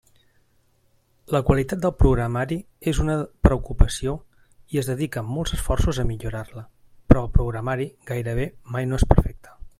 La 1.35 1.41
qualitat 1.49 1.83
del 1.83 1.93
programari 2.03 2.57
és 2.91 3.01
una 3.03 3.17
preocupació 3.49 4.15
i 4.77 4.81
es 4.83 4.89
dediquen 4.93 5.31
molts 5.37 5.55
esforços 5.59 6.01
a 6.05 6.09
millorar-la, 6.13 6.65
però 7.11 7.25
el 7.27 7.33
programari 7.39 7.87
gairebé 8.13 8.49
mai 8.77 8.91
no 8.93 9.03
és 9.03 9.07
perfecte. 9.15 9.59